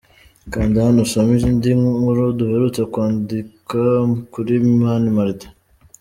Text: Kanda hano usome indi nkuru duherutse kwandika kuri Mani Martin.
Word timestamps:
Kanda 0.53 0.77
hano 0.85 0.99
usome 1.05 1.35
indi 1.49 1.71
nkuru 1.79 2.23
duherutse 2.39 2.81
kwandika 2.91 3.81
kuri 4.33 4.53
Mani 4.79 5.09
Martin. 5.17 5.51